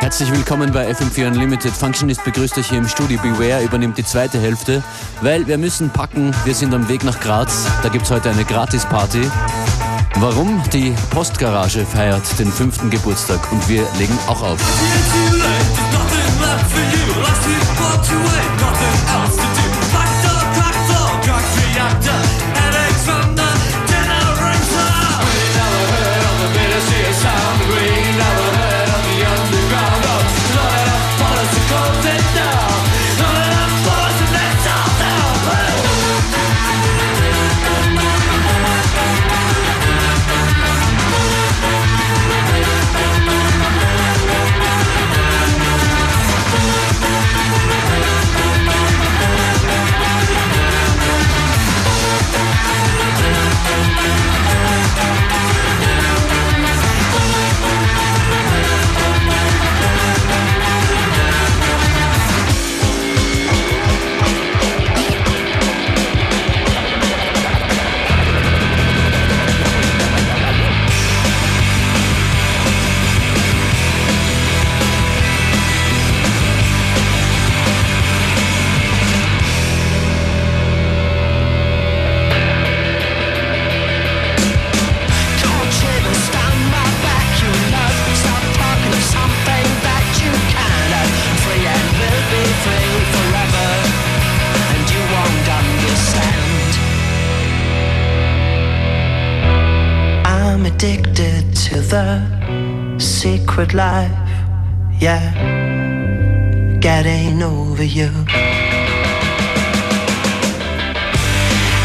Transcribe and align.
Herzlich 0.00 0.32
willkommen 0.32 0.72
bei 0.72 0.90
FM4 0.90 1.26
Unlimited. 1.26 1.72
Functionist 1.72 2.24
begrüßt 2.24 2.56
euch 2.56 2.68
hier 2.68 2.78
im 2.78 2.88
Studio. 2.88 3.20
Beware 3.20 3.62
übernimmt 3.62 3.98
die 3.98 4.04
zweite 4.04 4.38
Hälfte, 4.40 4.82
weil 5.20 5.46
wir 5.46 5.58
müssen 5.58 5.90
packen. 5.90 6.34
Wir 6.44 6.54
sind 6.54 6.72
am 6.72 6.88
Weg 6.88 7.04
nach 7.04 7.20
Graz. 7.20 7.66
Da 7.82 7.90
gibt 7.90 8.06
es 8.06 8.10
heute 8.10 8.30
eine 8.30 8.44
Gratis-Party. 8.44 9.28
Warum? 10.16 10.62
Die 10.72 10.94
Postgarage 11.10 11.84
feiert 11.84 12.38
den 12.38 12.50
fünften 12.50 12.88
Geburtstag 12.88 13.40
und 13.52 13.68
wir 13.68 13.86
legen 13.98 14.18
auch 14.26 14.42
auf. 14.42 14.60
Secret 102.98 103.72
life. 103.72 104.10
Yeah, 105.00 105.32
getting 106.80 107.42
over 107.42 107.82
you. 107.82 108.10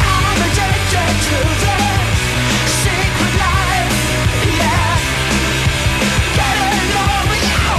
I'm 0.03 0.39
addicted 0.47 1.13
to 1.27 1.37
the 1.63 1.77
secret 2.81 3.35
life. 3.45 3.91
Yeah, 4.59 4.93
getting 6.39 6.91
over 7.07 7.37
you. 7.47 7.71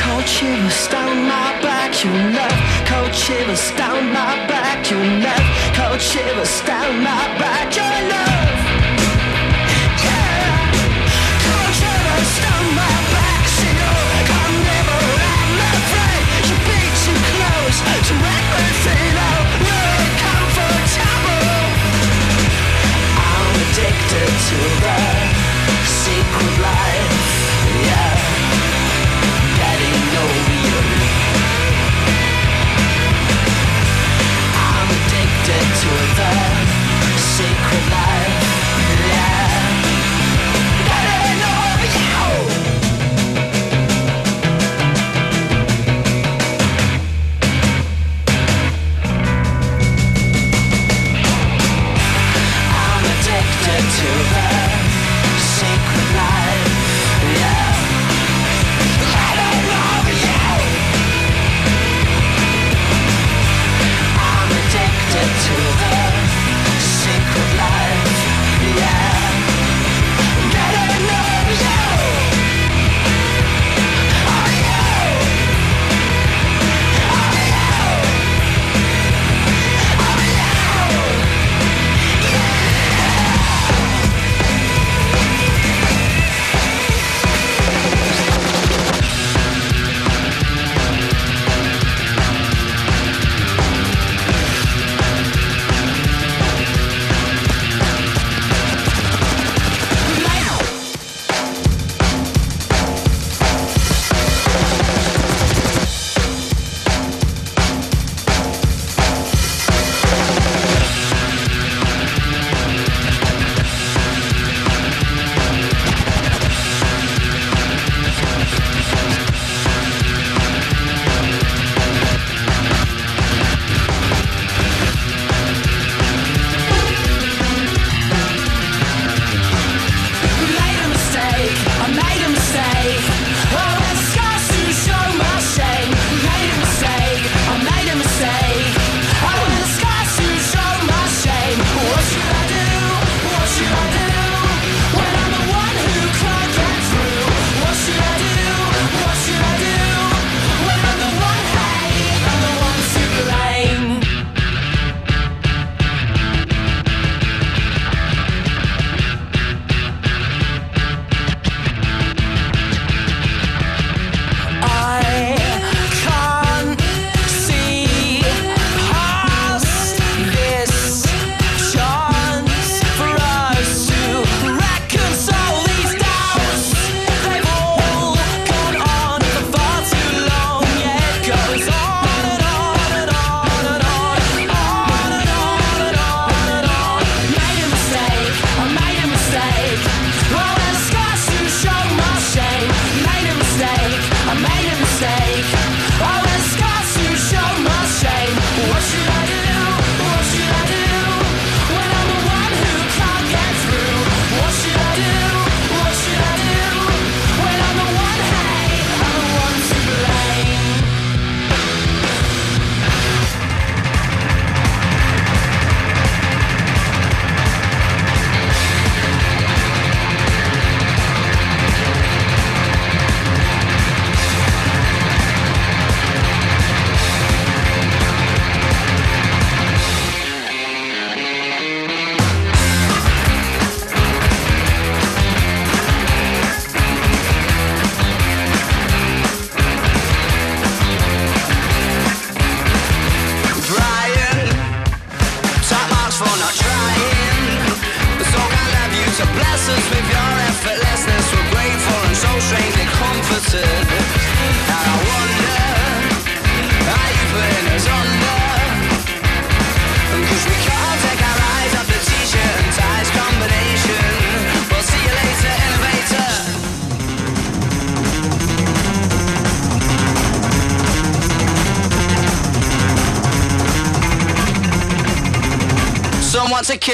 Cold 0.00 0.26
shivers 0.28 0.82
down 0.88 1.16
my 1.26 1.48
back, 1.62 1.90
you 2.04 2.12
know. 2.34 2.52
Cold 2.86 3.14
shivers 3.14 3.70
down 3.76 4.02
my 4.12 4.34
back, 4.46 4.69
you. 4.90 4.98
Cold 5.74 6.00
shivers 6.00 6.60
down 6.62 7.02
my 7.02 7.22
back, 7.38 7.74
your 7.76 7.96
love. 8.12 8.60
Yeah. 10.04 10.50
Cold 11.44 11.74
shivers 11.80 12.32
down 12.42 12.64
my 12.74 12.94
back, 13.14 13.42
see 13.46 13.72
never 14.66 14.98
you 16.50 16.56
close 20.56 20.94
to. 20.96 21.20
I'm 23.28 23.54
addicted 23.64 24.30
to 24.48 24.58
the 24.84 24.98
secret 25.86 26.56
life. 26.62 26.99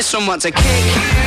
someone 0.06 0.38
to 0.38 0.53
kick. 0.53 1.25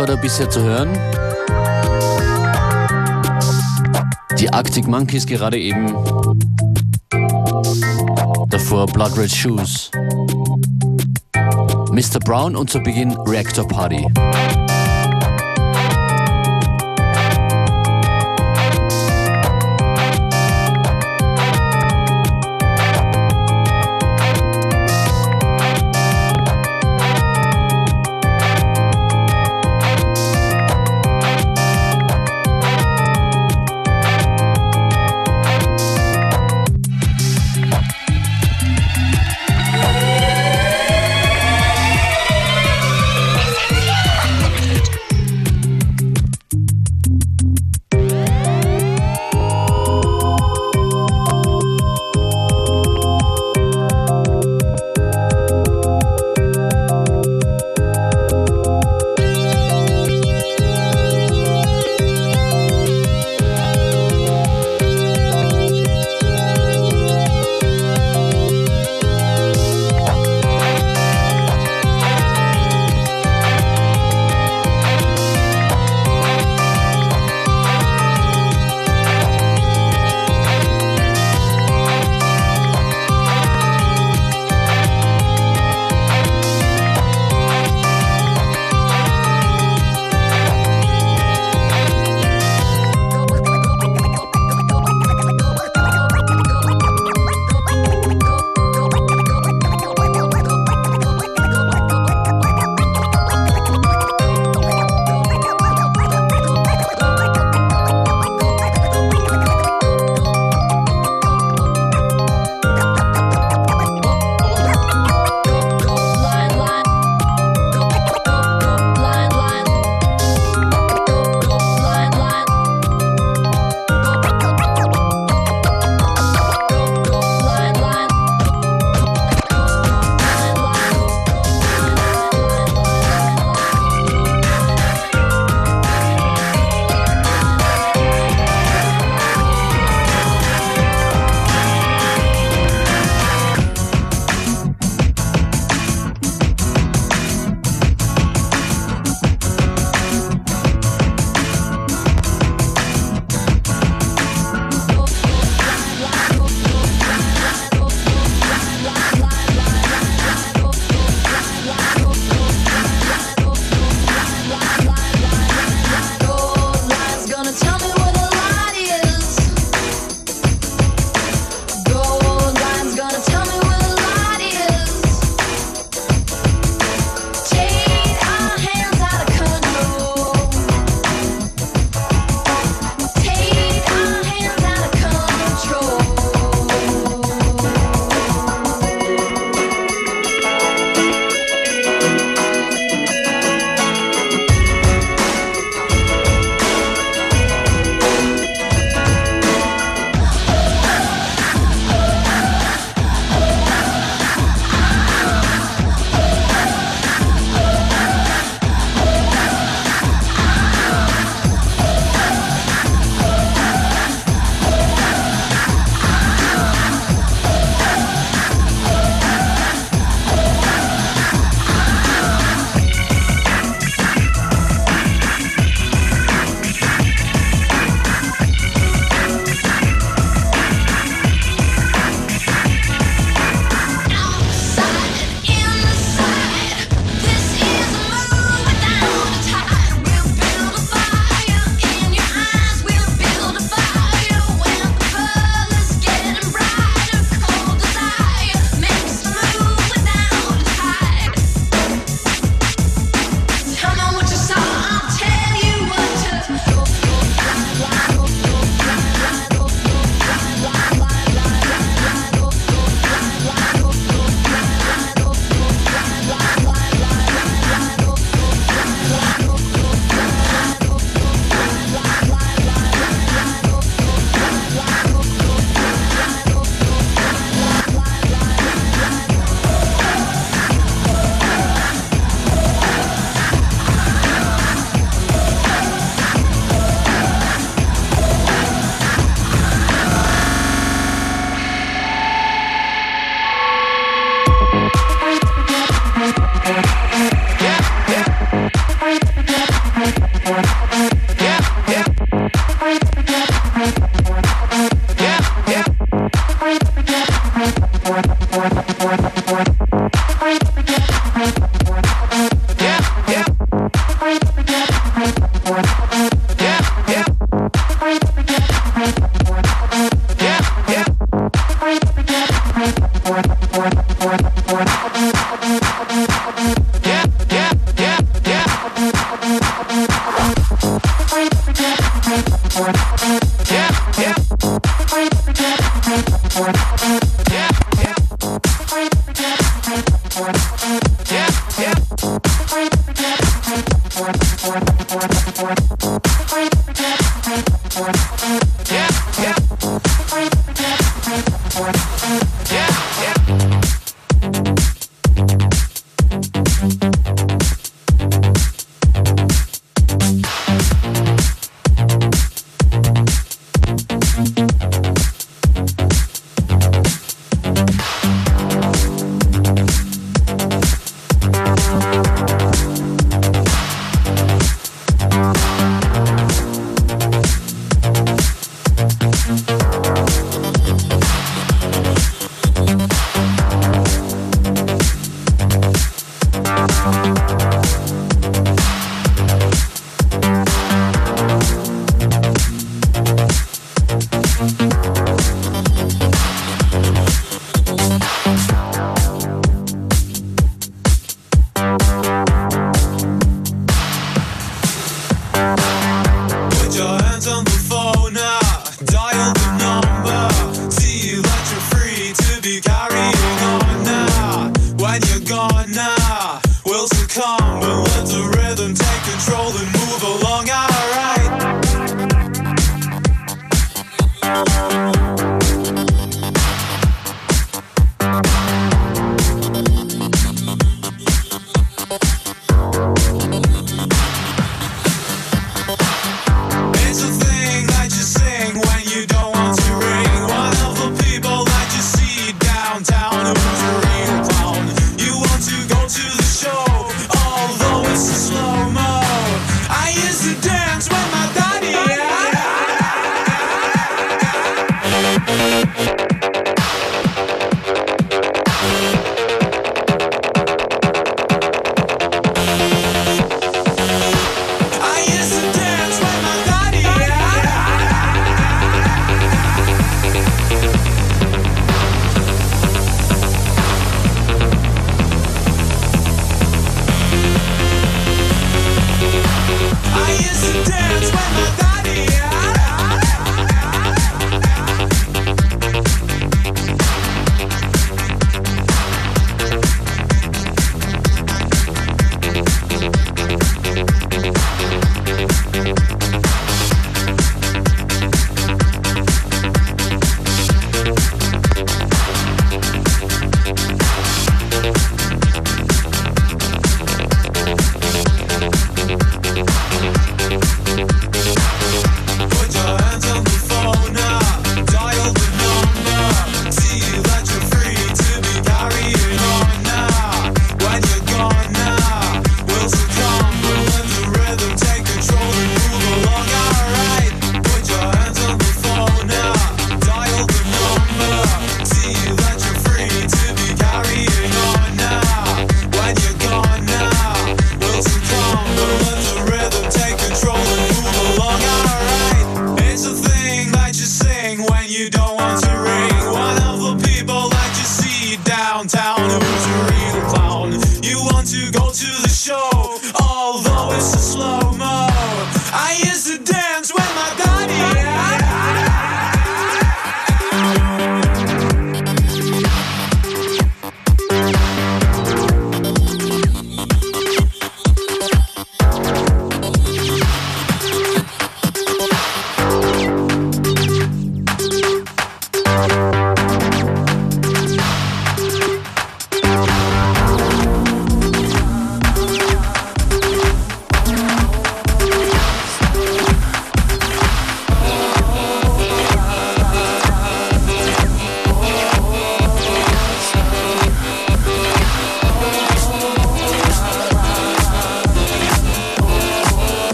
war 0.00 0.06
da 0.06 0.16
bisher 0.16 0.48
zu 0.48 0.62
hören? 0.62 0.88
Die 4.38 4.50
Arctic 4.50 4.88
Monkeys 4.88 5.26
gerade 5.26 5.58
eben. 5.58 5.94
Davor 8.48 8.86
Blood 8.86 9.18
Red 9.18 9.30
Shoes. 9.30 9.90
Mr. 11.92 12.18
Brown 12.24 12.56
und 12.56 12.70
zu 12.70 12.80
Beginn 12.80 13.14
Reactor 13.26 13.68
Party. 13.68 14.06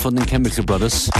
Von 0.00 0.16
den 0.16 0.24
Chemical 0.24 0.64
Brothers. 0.64 1.10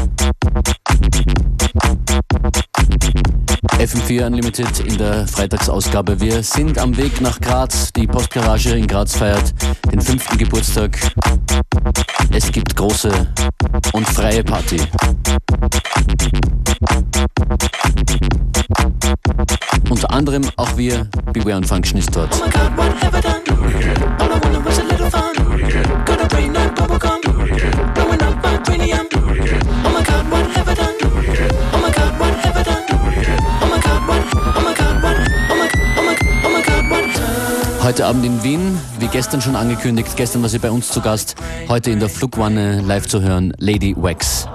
FM4 3.79 4.27
Unlimited 4.27 4.81
in 4.81 4.97
der 4.97 5.27
Freitagsausgabe. 5.29 6.19
Wir 6.19 6.43
sind 6.43 6.79
am 6.79 6.97
Weg 6.97 7.21
nach 7.21 7.39
Graz. 7.41 7.93
Die 7.93 8.07
Postgarage 8.07 8.71
in 8.71 8.87
Graz 8.87 9.17
feiert 9.17 9.53
den 9.93 10.01
fünften 10.01 10.39
Geburtstag. 10.39 10.99
Es 12.33 12.51
gibt 12.51 12.75
große 12.75 13.11
und 13.93 14.09
freie 14.09 14.43
Party. 14.43 14.79
Unter 19.91 20.11
anderem 20.11 20.49
auch 20.57 20.77
wir, 20.79 21.07
Beware 21.35 21.59
und 21.59 21.67
Function 21.67 21.99
ist 21.99 22.17
dort. 22.17 22.35
Oh 22.35 22.45
my 22.45 22.51
god, 22.51 22.77
what 22.77 23.03
have 23.03 23.19
I 23.19 23.21
done? 23.21 23.41
All 24.19 24.29
I 24.29 24.41
wanted 24.43 24.65
was 24.65 24.79
a 24.79 24.83
little 24.85 25.11
fun. 25.11 25.35
Got 26.07 26.23
a 26.23 26.27
brain 26.29 26.55
like 26.55 26.75
bubblegum. 26.75 27.21
Blowing 27.21 27.29
up 27.53 27.61
my 27.61 27.69
cranium. 27.69 28.00
Heute 37.83 38.07
Abend 38.07 38.25
in 38.25 38.43
Wien, 38.43 38.79
wie 38.99 39.09
gestern 39.09 39.41
schon 39.41 39.57
angekündigt, 39.57 40.11
gestern 40.17 40.43
war 40.43 40.49
sie 40.49 40.59
bei 40.59 40.71
uns 40.71 40.91
zu 40.91 41.01
Gast, 41.01 41.35
heute 41.69 41.91
in 41.91 41.99
der 41.99 42.09
Flugwanne 42.09 42.83
live 42.83 43.07
zu 43.07 43.21
hören, 43.21 43.53
Lady 43.59 43.95
Wax. 43.97 44.47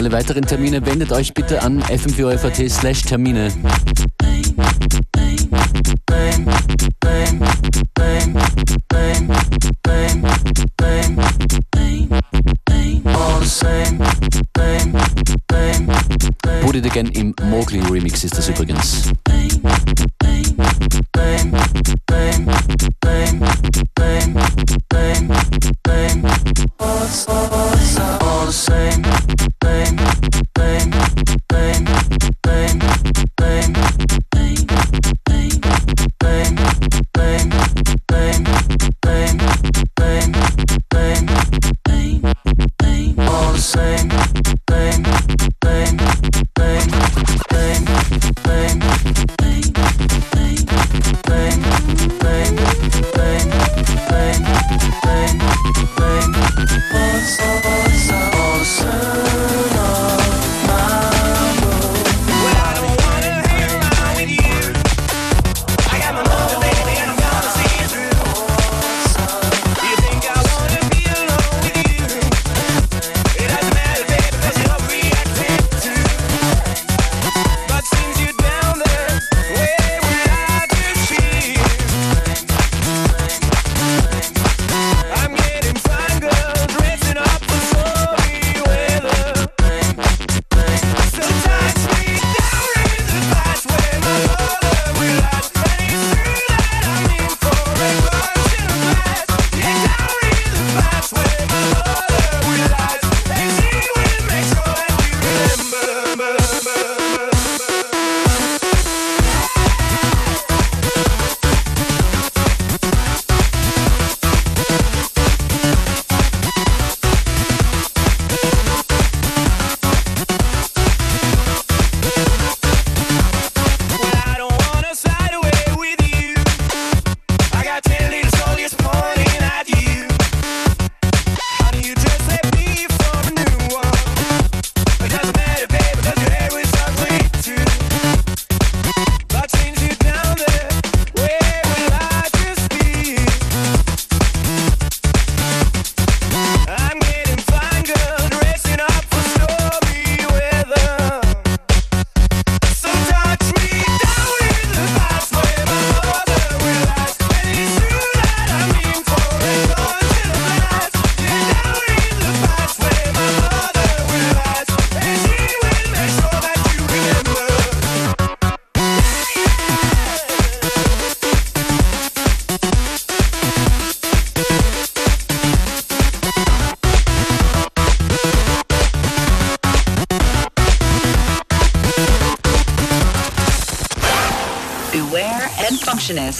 Alle 0.00 0.12
weiteren 0.12 0.46
Termine 0.46 0.86
wendet 0.86 1.12
euch 1.12 1.34
bitte 1.34 1.60
an 1.60 1.82
fm4 1.82 2.70
slash 2.70 3.02
Termine. 3.02 3.52
Put 16.62 16.76
It 16.76 16.86
Again 16.86 17.08
im 17.08 17.34
Mowgli 17.50 17.80
Remix 17.80 18.24
ist 18.24 18.38
das 18.38 18.48
übrigens. 18.48 19.12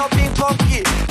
no 0.00 0.08
pink 0.08 0.34
funky 0.34 1.09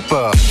keep 0.00 0.12
up. 0.12 0.49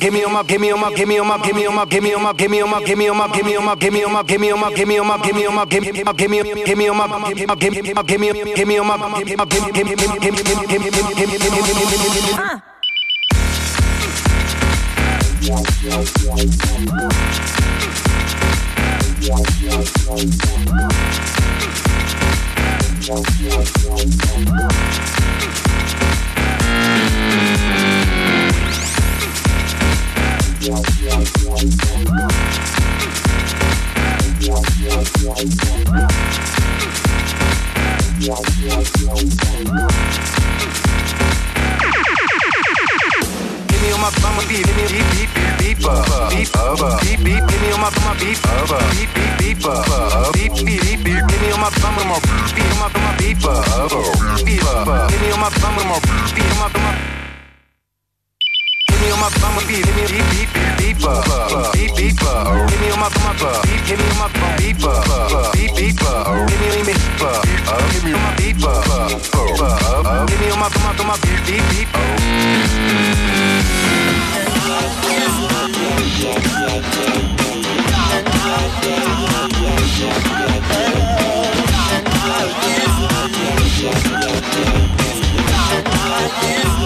Give 0.00 0.12
me 0.14 0.24
on 0.24 0.32
my, 0.32 0.42
give 0.42 0.60
me 0.60 0.72
on 0.72 0.80
my, 0.80 0.94
give 0.94 1.06
me 1.06 1.18
on 1.18 1.28
my, 1.28 1.36
give 1.38 1.54
me 1.54 1.66
on 1.66 1.76
my, 1.76 1.84
give 1.84 2.02
me 2.02 2.14
on 2.14 2.24
my, 2.24 2.32
give 2.32 2.50
me 2.50 2.62
on 2.62 2.70
my, 2.70 2.80
give 2.80 2.96
me 2.96 3.12
on 3.12 3.18
my, 3.26 3.28
give 3.34 3.44
me 3.44 3.54
on 3.56 3.66
my, 3.66 3.74
give 3.74 3.92
me 3.92 4.04
on 4.04 4.14
my, 4.14 4.24
give 4.24 4.40
me 4.40 4.50
on 4.50 4.60
my, 4.60 4.72
give 4.72 4.88
me 4.88 4.96
on 4.96 5.06
my, 5.06 5.18
give 5.18 5.36
me 5.36 5.46
on 5.46 5.54
my, 5.54 5.64
give 5.66 5.82
me 5.82 5.92
give 5.92 6.30
me 6.30 6.42
give 6.64 6.78
me 6.78 6.88
on 6.88 6.96
my, 6.96 7.28
give 7.28 7.36
me 7.36 7.46
give 7.46 7.60
me 7.60 7.66
give 9.70 9.84
me 9.84 9.96
give 9.96 10.06
me 10.06 10.18
give 10.18 10.24
me 10.24 10.30
give 10.30 10.30
me 10.30 10.30
give 10.30 10.30
me 10.30 10.40
give 10.60 11.28
me 11.28 11.30
give 11.30 11.30
me 11.30 11.36
give 11.70 12.32
me 12.32 12.38
Give 27.30 27.84
me 27.84 27.99
Beat 30.70 30.78
on 51.52 51.60
my 51.60 51.70
bum 51.70 51.96
with 51.96 52.06
my 52.06 52.20
beat 52.54 52.76
on 55.32 55.40
my 55.40 55.48
bum 55.48 55.76
with 55.76 55.86
my 55.86 56.00
my 59.70 59.76
beat, 59.76 59.86
hit 59.86 59.94
me 59.96 60.02
beep 60.10 60.26
beep 60.30 60.50
beep 60.78 60.98
beep 60.98 61.06
uh, 61.06 61.72
beep 61.72 61.94
beep 61.96 62.22
uh, 62.22 62.50
on 62.90 62.98
my 62.98 63.08
bum 63.08 63.36
beep, 63.62 63.84
hit 63.86 63.98
me 63.98 64.04
on 64.10 64.16
my 64.18 64.28
beep 64.58 64.82
uh, 64.84 65.52
beep 65.52 65.74
beep 65.76 66.02
uh, 66.02 66.36
me 68.04 68.12
on 68.12 68.18
uh, 68.18 68.22
my 68.22 68.30
beep 68.36 68.64
uh, 68.64 68.70
uh, 68.70 70.26
on 70.50 70.58
my 70.58 70.68
bum 70.68 71.06
my 71.06 71.16
beep 71.22 71.40
beep 71.46 71.64
beep. 71.70 71.88
Oh. 86.42 86.79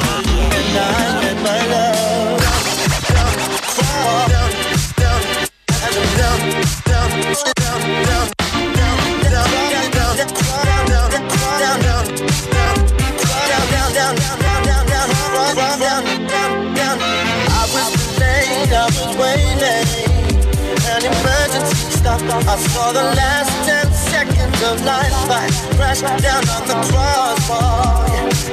I 22.31 22.57
saw 22.57 22.93
the 22.93 23.03
last 23.03 23.53
ten 23.69 23.93
seconds 23.93 24.63
of 24.63 24.83
life. 24.85 25.13
I 25.29 25.45
crashed 25.77 26.09
down 26.23 26.49
on 26.49 26.63
the 26.67 26.77
crossbar, 26.89 28.09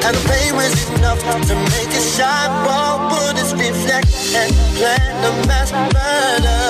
and 0.06 0.14
the 0.16 0.24
pain 0.28 0.56
was 0.56 0.76
enough 0.92 1.20
to 1.48 1.56
make 1.56 1.88
a 1.96 2.02
shot 2.02 2.52
ball 2.66 3.08
bullets 3.10 3.54
reflect 3.54 4.12
and 4.36 4.52
plan 4.76 5.24
a 5.24 5.32
mass 5.48 5.72
murder. 5.72 6.62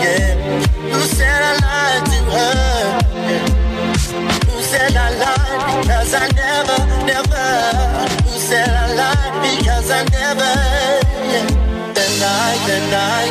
Yeah, 0.00 0.32
who 0.92 1.00
said 1.04 1.42
I 1.44 1.52
lied 1.60 2.04
to 2.08 2.20
her? 2.34 2.64
Yeah. 3.28 3.46
Who 4.48 4.62
said 4.62 4.96
I 4.96 5.10
lied 5.12 5.60
because 5.84 6.14
I 6.14 6.26
never, 6.32 6.78
never? 7.04 7.46
Who 8.24 8.38
said 8.38 8.70
I 8.70 8.94
lied 8.96 9.34
because 9.44 9.90
I 9.90 10.04
never? 10.08 10.52
Yeah. 11.32 11.66
Then 11.92 12.22
I, 12.22 12.66
then 12.66 12.94
I 12.94 13.26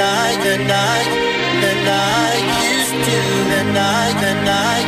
I, 0.00 0.36
then 0.44 0.70
I, 0.70 0.98
then 1.62 1.88
I 1.88 2.32
used 2.68 2.96
to, 3.06 3.18
then 3.52 3.76
I, 3.76 4.12
then 4.20 4.48
I, 4.48 4.78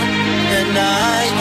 then 0.51 0.77
I, 0.77 1.38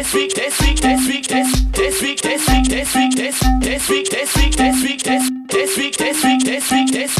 this 0.00 0.14
week, 0.14 0.34
this 0.34 0.58
week, 0.62 0.80
this 0.80 1.06
week, 1.06 1.28
this 1.28 1.70
this 1.72 2.00
week, 2.00 2.22
this 2.22 2.48
week, 2.48 2.68
this 2.68 2.94
week, 2.94 3.14
this 3.16 3.38
this 3.60 3.88
week, 3.90 4.08
this 4.08 4.34
week, 4.34 4.56
this 4.56 4.82
week, 4.82 5.02
this 5.02 5.30
this 5.46 5.76
week, 5.76 5.96
this 5.98 6.24
week, 6.24 6.42
this 6.42 6.70
week, 6.72 6.90
this. 6.90 7.14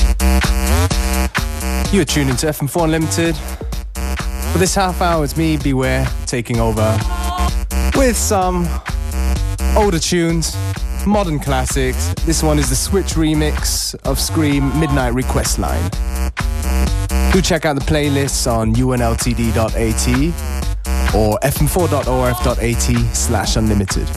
You're 1.92 2.06
tuning 2.06 2.36
to 2.36 2.46
FM4 2.46 2.84
Unlimited. 2.84 3.36
For 4.52 4.58
this 4.58 4.74
half 4.74 5.02
hour, 5.02 5.22
it's 5.24 5.36
me, 5.36 5.58
Beware, 5.58 6.08
taking 6.24 6.58
over 6.58 6.98
with 7.96 8.16
some 8.16 8.66
older 9.76 9.98
tunes, 9.98 10.56
modern 11.06 11.38
classics. 11.38 12.14
This 12.24 12.42
one 12.42 12.58
is 12.58 12.70
the 12.70 12.76
Switch 12.76 13.08
remix 13.08 13.94
of 14.06 14.16
Skream 14.16 14.74
Midnight 14.80 15.12
Request 15.12 15.58
Line. 15.58 15.90
Do 17.30 17.42
check 17.42 17.66
out 17.66 17.74
the 17.74 17.84
playlists 17.84 18.50
on 18.50 18.74
unltd.at 18.74 20.49
or 21.14 21.38
fm4.orf.at 21.40 23.16
slash 23.16 23.56
unlimited. 23.56 24.08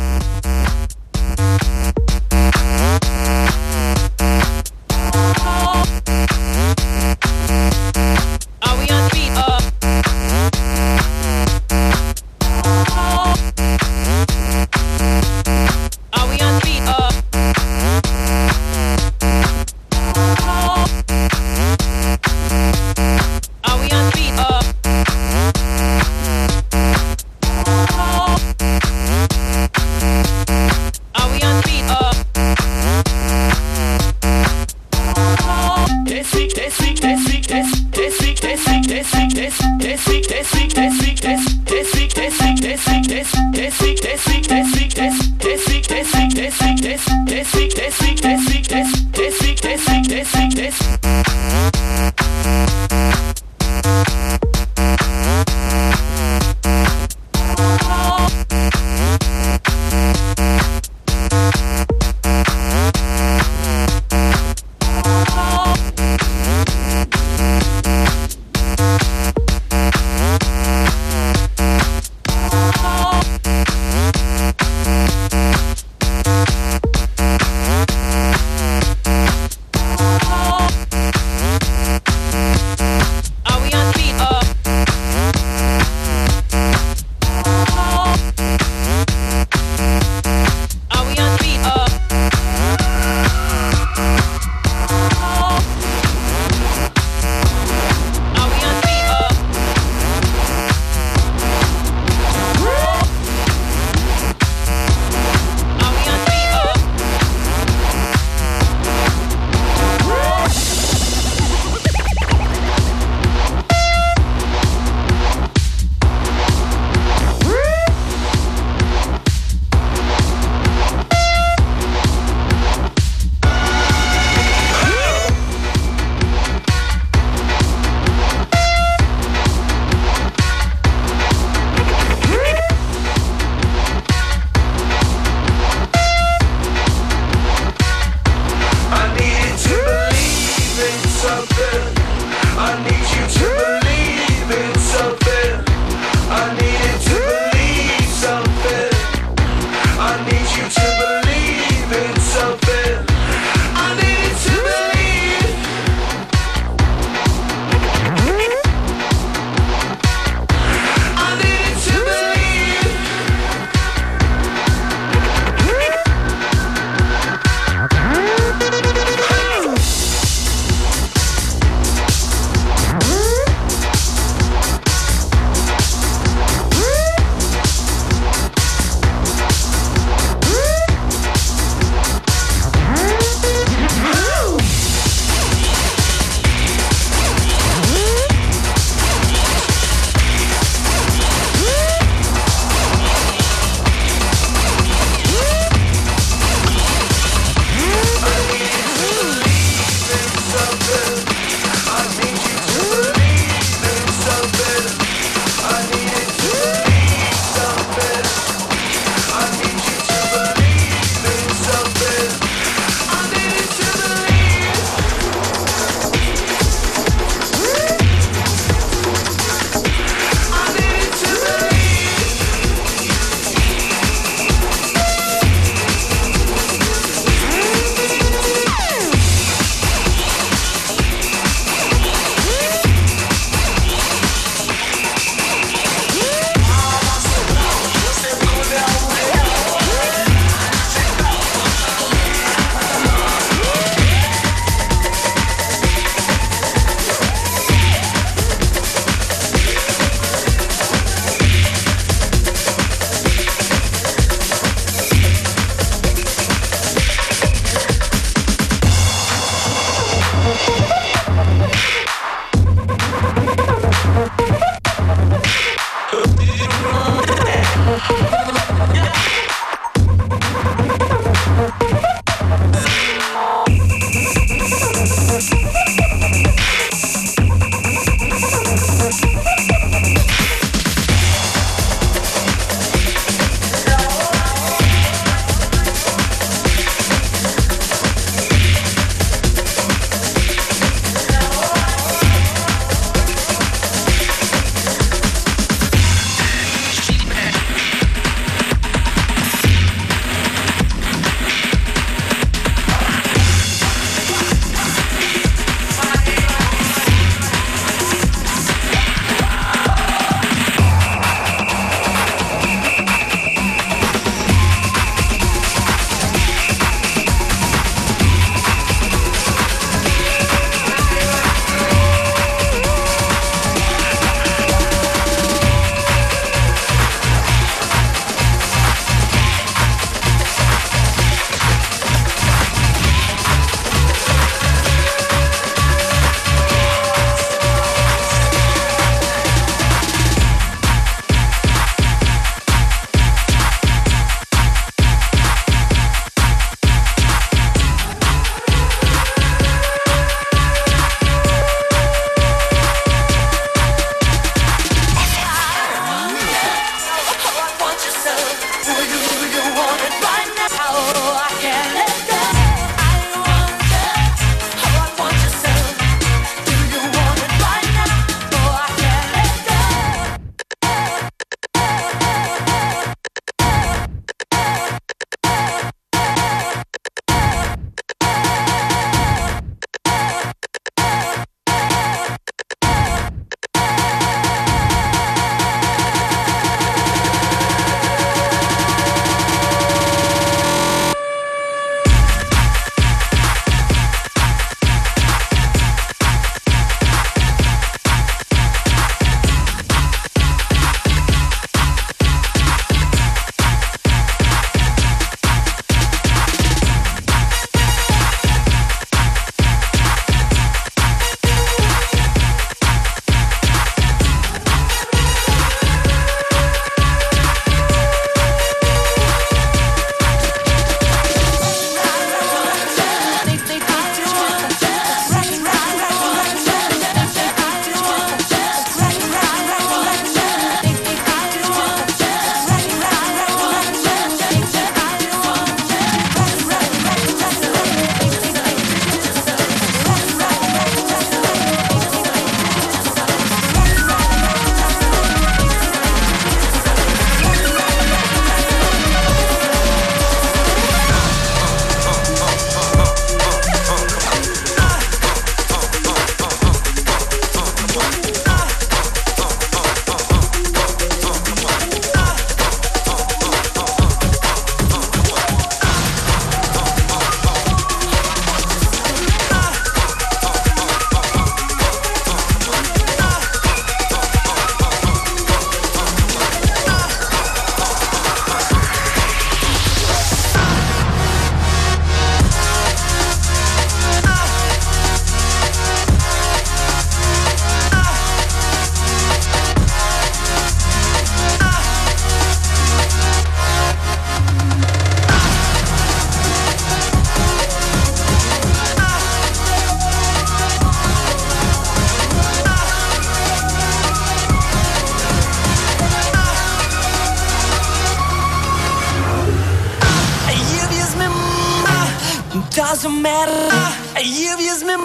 matter, 513.46 514.22
you've 514.22 514.84
me. 514.84 514.96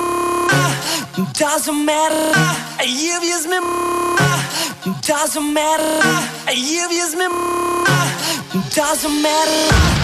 Doesn't 1.33 1.85
matter, 1.85 2.85
you've 2.85 3.47
me. 3.47 3.59
Doesn't 5.03 5.53
matter, 5.53 6.53
you've 6.53 7.17
me. 7.17 7.27
Doesn't 8.75 9.23
matter. 9.23 9.98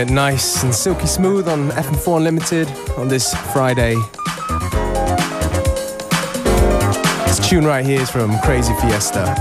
It 0.00 0.10
nice 0.10 0.62
and 0.62 0.74
silky 0.74 1.06
smooth 1.06 1.46
on 1.46 1.68
FM4 1.70 2.16
Unlimited 2.16 2.68
on 2.96 3.08
this 3.08 3.34
Friday. 3.52 3.94
This 7.26 7.48
tune 7.48 7.66
right 7.66 7.84
here 7.84 8.00
is 8.00 8.10
from 8.10 8.38
Crazy 8.40 8.72
Fiesta. 8.80 9.34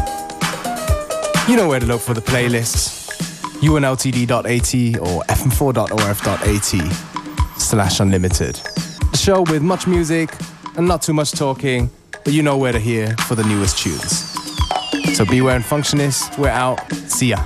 You 1.47 1.55
know 1.55 1.67
where 1.67 1.79
to 1.79 1.85
look 1.85 2.01
for 2.01 2.13
the 2.13 2.21
playlists. 2.21 3.07
unltd.at 3.61 4.99
or 4.99 5.23
fm4.orf.at 5.23 7.59
slash 7.59 7.99
unlimited. 7.99 8.55
The 9.11 9.17
show 9.17 9.41
with 9.43 9.61
much 9.61 9.87
music 9.87 10.29
and 10.75 10.87
not 10.87 11.01
too 11.01 11.13
much 11.13 11.31
talking, 11.31 11.89
but 12.11 12.33
you 12.33 12.43
know 12.43 12.57
where 12.57 12.73
to 12.73 12.79
hear 12.79 13.15
for 13.27 13.35
the 13.35 13.43
newest 13.43 13.77
tunes. 13.77 14.25
So 15.15 15.25
beware 15.25 15.55
and 15.55 15.63
functionist, 15.63 16.37
we're 16.37 16.49
out. 16.49 16.79
See 17.07 17.29
ya. 17.29 17.43